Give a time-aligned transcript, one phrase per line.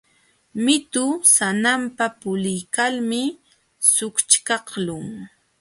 [0.63, 1.03] Mitu
[1.33, 3.23] sananpa puliykalmi
[3.93, 5.07] sućhkaqlun.